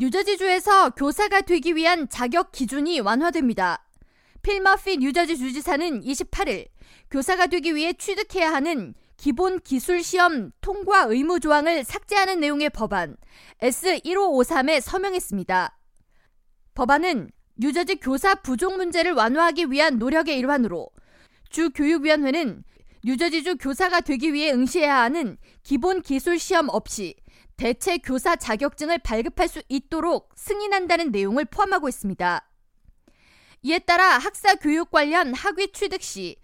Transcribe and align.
뉴저지주에서 0.00 0.90
교사가 0.90 1.42
되기 1.42 1.76
위한 1.76 2.08
자격 2.08 2.52
기준이 2.52 3.00
완화됩니다. 3.00 3.84
필머피 4.40 4.96
뉴저지 4.96 5.36
주지사는 5.36 6.00
28일 6.00 6.68
교사가 7.10 7.48
되기 7.48 7.74
위해 7.74 7.92
취득해야 7.92 8.50
하는 8.50 8.94
기본 9.18 9.60
기술 9.60 10.02
시험 10.02 10.52
통과 10.62 11.02
의무 11.02 11.38
조항을 11.38 11.84
삭제하는 11.84 12.40
내용의 12.40 12.70
법안 12.70 13.18
S1553에 13.60 14.80
서명했습니다. 14.80 15.78
법안은 16.72 17.30
뉴저지 17.58 17.96
교사 17.96 18.34
부족 18.36 18.78
문제를 18.78 19.12
완화하기 19.12 19.70
위한 19.70 19.98
노력의 19.98 20.38
일환으로 20.38 20.88
주 21.50 21.68
교육위원회는 21.74 22.64
뉴저지주 23.02 23.56
교사가 23.56 24.00
되기 24.00 24.32
위해 24.32 24.52
응시해야 24.52 25.02
하는 25.02 25.38
기본 25.62 26.02
기술 26.02 26.38
시험 26.38 26.68
없이 26.68 27.16
대체 27.56 27.98
교사 27.98 28.36
자격증을 28.36 28.98
발급할 28.98 29.48
수 29.48 29.62
있도록 29.68 30.30
승인한다는 30.36 31.10
내용을 31.10 31.46
포함하고 31.46 31.88
있습니다. 31.88 32.46
이에 33.62 33.78
따라 33.80 34.18
학사 34.18 34.54
교육 34.54 34.90
관련 34.90 35.34
학위 35.34 35.72
취득 35.72 36.02
시 36.02 36.36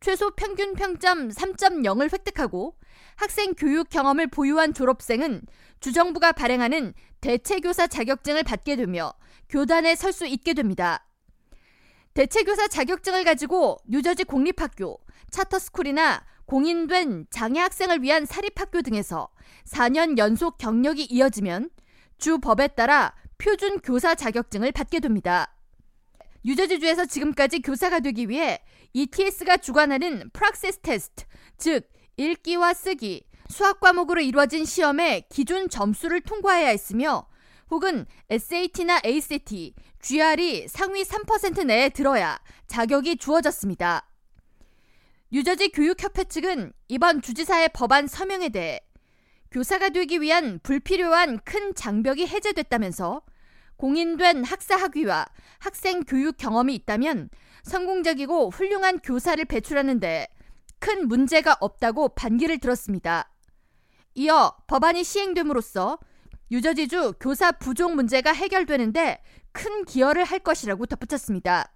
최소 0.00 0.30
평균 0.30 0.74
평점 0.74 1.28
3.0을 1.28 2.12
획득하고 2.12 2.76
학생 3.16 3.54
교육 3.54 3.88
경험을 3.88 4.26
보유한 4.28 4.74
졸업생은 4.74 5.42
주정부가 5.80 6.32
발행하는 6.32 6.94
대체교사 7.20 7.86
자격증을 7.86 8.42
받게 8.42 8.76
되며 8.76 9.12
교단에 9.48 9.94
설 9.94 10.12
수 10.12 10.26
있게 10.26 10.54
됩니다. 10.54 11.06
대체교사 12.14 12.68
자격증을 12.68 13.24
가지고 13.24 13.78
뉴저지 13.88 14.22
공립학교, 14.22 15.00
차터스쿨이나 15.30 16.24
공인된 16.46 17.26
장애 17.30 17.58
학생을 17.58 18.02
위한 18.02 18.24
사립학교 18.24 18.82
등에서 18.82 19.28
4년 19.66 20.16
연속 20.16 20.56
경력이 20.58 21.06
이어지면 21.06 21.70
주 22.18 22.38
법에 22.38 22.68
따라 22.68 23.14
표준 23.36 23.80
교사 23.80 24.14
자격증을 24.14 24.70
받게 24.70 25.00
됩니다. 25.00 25.56
뉴저지주에서 26.44 27.06
지금까지 27.06 27.60
교사가 27.60 27.98
되기 27.98 28.28
위해 28.28 28.62
ETS가 28.92 29.56
주관하는 29.56 30.30
프락세스 30.32 30.80
테스트, 30.80 31.24
즉 31.58 31.90
읽기와 32.16 32.74
쓰기, 32.74 33.26
수학 33.48 33.80
과목으로 33.80 34.20
이루어진 34.20 34.64
시험의 34.64 35.24
기준 35.30 35.68
점수를 35.68 36.20
통과해야 36.20 36.68
했으며 36.68 37.26
혹은 37.70 38.06
SAT나 38.30 39.00
ACT, 39.04 39.74
GR이 40.00 40.68
상위 40.68 41.02
3% 41.02 41.66
내에 41.66 41.88
들어야 41.88 42.38
자격이 42.66 43.16
주어졌습니다. 43.16 44.08
뉴저지 45.30 45.70
교육협회 45.70 46.24
측은 46.24 46.72
이번 46.88 47.22
주지사의 47.22 47.70
법안 47.74 48.06
서명에 48.06 48.50
대해 48.50 48.80
교사가 49.50 49.90
되기 49.90 50.20
위한 50.20 50.60
불필요한 50.62 51.40
큰 51.44 51.74
장벽이 51.74 52.26
해제됐다면서 52.26 53.22
공인된 53.76 54.44
학사 54.44 54.76
학위와 54.76 55.26
학생 55.58 56.02
교육 56.04 56.36
경험이 56.36 56.74
있다면 56.74 57.30
성공적이고 57.64 58.50
훌륭한 58.50 58.98
교사를 59.00 59.44
배출하는데 59.44 60.28
큰 60.78 61.08
문제가 61.08 61.56
없다고 61.60 62.10
반기를 62.10 62.58
들었습니다. 62.58 63.30
이어 64.14 64.56
법안이 64.66 65.02
시행됨으로써 65.02 65.98
유저지주 66.54 67.14
교사 67.18 67.50
부족 67.50 67.96
문제가 67.96 68.32
해결되는데 68.32 69.20
큰 69.50 69.84
기여를 69.84 70.22
할 70.22 70.38
것이라고 70.38 70.86
덧붙였습니다. 70.86 71.72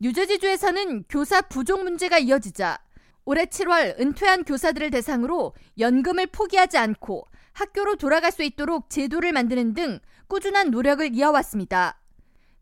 뉴저지주에서는 0.00 1.04
교사 1.08 1.40
부족 1.40 1.82
문제가 1.82 2.18
이어지자 2.18 2.78
올해 3.24 3.46
7월 3.46 3.98
은퇴한 3.98 4.44
교사들을 4.44 4.90
대상으로 4.90 5.54
연금을 5.78 6.26
포기하지 6.26 6.76
않고 6.76 7.26
학교로 7.54 7.96
돌아갈 7.96 8.32
수 8.32 8.42
있도록 8.42 8.90
제도를 8.90 9.32
만드는 9.32 9.72
등 9.72 9.98
꾸준한 10.26 10.70
노력을 10.70 11.14
이어왔습니다. 11.14 11.98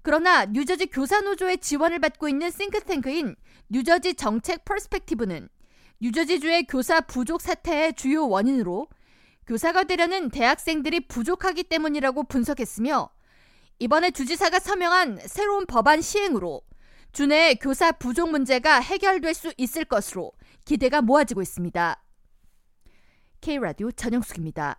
그러나 0.03 0.45
뉴저지 0.45 0.87
교사노조의 0.87 1.59
지원을 1.59 1.99
받고 1.99 2.29
있는 2.29 2.49
싱크탱크인 2.49 3.35
뉴저지 3.71 4.15
정책 4.15 4.65
퍼스펙티브는 4.65 5.49
뉴저지주의 6.01 6.69
교사 6.69 7.01
부족 7.01 7.41
사태의 7.41 7.95
주요 7.95 8.29
원인으로 8.29 8.87
교사가 9.47 9.85
되려는 9.85 10.31
대학생들이 10.31 11.09
부족하기 11.09 11.65
때문이라고 11.65 12.25
분석했으며 12.25 13.11
이번에 13.79 14.11
주지사가 14.11 14.61
서명한 14.61 15.21
새로운 15.27 15.67
법안 15.67 16.01
시행으로 16.01 16.63
주내 17.13 17.55
교사 17.57 17.93
부족 17.93 18.31
문제가 18.31 18.81
해결될 18.81 19.35
수 19.35 19.53
있을 19.57 19.85
것으로 19.85 20.33
기대가 20.65 21.03
모아지고 21.03 21.43
있습니다. 21.43 22.03
K라디오 23.41 23.91
전영숙입니다. 23.91 24.79